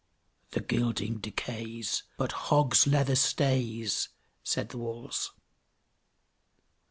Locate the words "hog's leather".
2.49-3.13